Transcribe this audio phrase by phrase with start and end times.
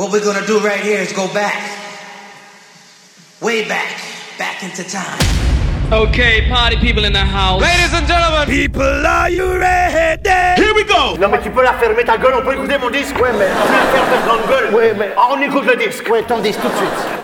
[0.00, 1.60] What we're gonna do right here is go back.
[3.42, 4.00] Way back.
[4.38, 5.20] Back into time.
[5.92, 7.60] Okay, party people in the house.
[7.60, 10.26] Ladies and gentlemen, people, are you ready?
[10.56, 11.16] Here we go!
[11.18, 13.14] Non, mais tu peux la fermer ta gueule, on peut écouter mon disque.
[13.20, 13.48] Ouais, mais.
[13.66, 14.74] Tu la fermes ta grande gueule.
[14.74, 15.10] Ouais, mais.
[15.18, 16.08] On écoute le disque.
[16.08, 17.19] Ouais, ton disque tout de suite.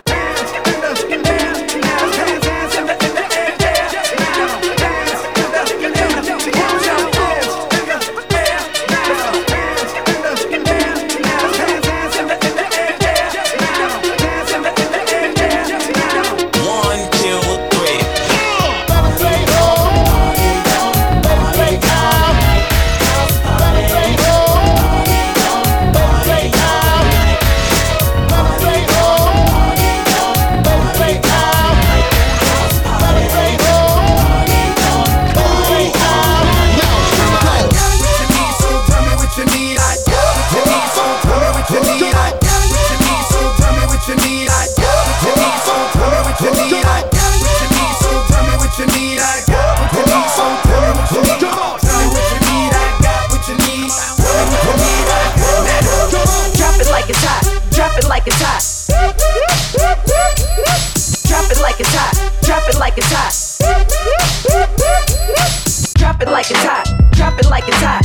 [67.47, 68.03] it like it's hot.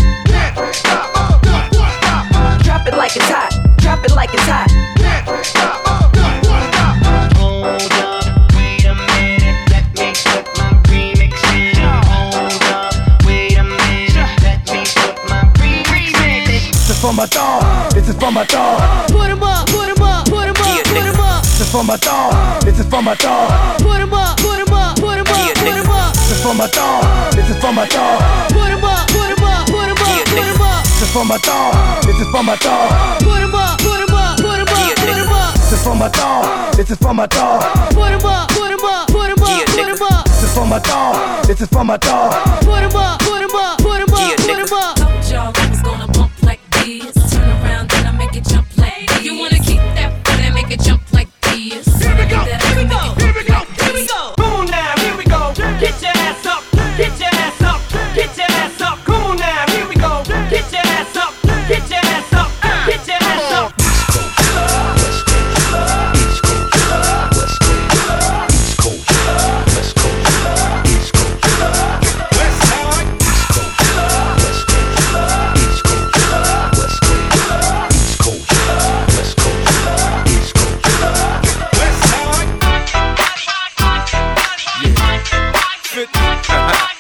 [2.64, 3.52] Drop it like it's hot.
[3.78, 4.70] Drop it like it's hot.
[7.38, 8.24] Hold up,
[8.56, 11.76] wait a minute, let me put my remix in.
[12.06, 12.94] Hold up,
[13.26, 16.46] wait a minute, let me put my remix in.
[16.46, 17.92] This is for my dog.
[17.94, 19.10] This is for my dog.
[19.10, 21.42] Put him up, put him up, put him up, put him up.
[21.44, 22.62] This is for my dog.
[22.64, 23.82] This is for my dog.
[23.82, 26.14] Put him up, put him up, put him up, put him up.
[26.14, 27.34] This is for my dog.
[27.34, 28.41] This is for my dog.
[31.22, 31.72] combattants,
[32.08, 32.90] les 16 combattants.
[33.20, 35.54] Put em up, put em up, put em up, put em up.
[35.70, 37.66] 16 combattants, les 16 combattants.
[37.94, 40.26] Put em up, put em up, put em up, put em up.
[40.42, 42.81] 16 combattants, les 16 combattants.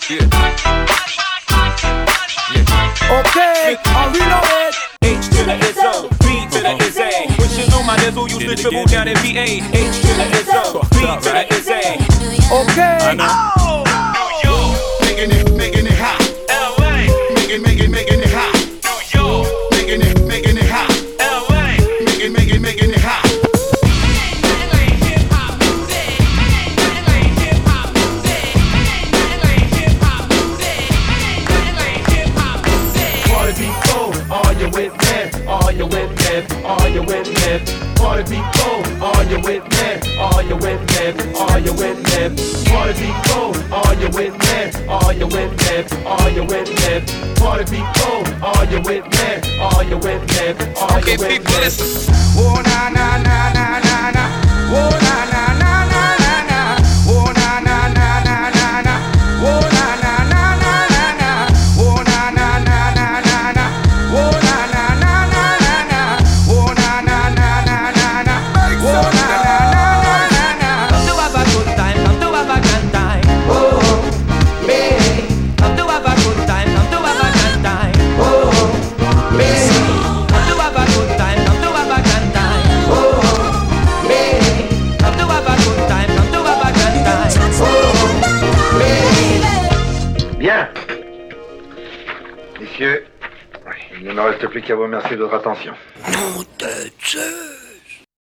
[0.09, 0.17] Yeah.
[0.17, 1.77] yeah.
[3.11, 4.73] Okay, I reload
[5.03, 7.09] H to the ISO, B to the ISA.
[7.37, 9.61] Wish you knew my nizzle used to dribble down in VA.
[9.61, 11.81] H to the ISO, B to the ISA.
[12.51, 12.97] Okay.
[13.01, 13.29] I know.
[13.57, 13.83] Oh.
[14.43, 15.05] Yo.
[15.05, 16.19] Making it, making it hot.
[16.49, 17.05] LA.
[17.35, 18.53] Making, making, making it hot.
[18.83, 19.47] New York.
[19.71, 20.89] Making it, making it hot.
[21.19, 21.77] LA.
[22.05, 23.00] Making, making, making it hot.
[35.81, 36.63] you with me?
[36.63, 37.51] Are you with me?
[37.95, 39.87] Party people, are you with me?
[40.19, 41.05] Are you with me?
[41.33, 42.21] Are you with me?
[42.69, 44.87] Party people, are you with me?
[44.87, 46.05] Are you with me?
[46.05, 47.33] Are you with me?
[47.35, 49.27] Party people, are you with me?
[49.59, 50.45] Are you with me?
[50.77, 51.17] Are you with me?
[51.17, 52.13] Okay, people, listen.
[52.37, 54.23] Oh na na na na na na.
[54.69, 55.90] Oh na na na na.
[92.59, 93.05] Messieurs,
[93.99, 95.73] il ne me reste plus qu'à vous remercier de votre attention.